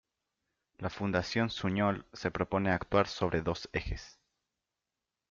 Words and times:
La 0.85 0.89
Fundació 0.93 1.43
Suñol 1.55 1.99
se 2.21 2.31
propone 2.31 2.71
actuar 2.73 3.05
sobre 3.11 3.43
dos 3.51 3.69
ejes. 3.83 4.09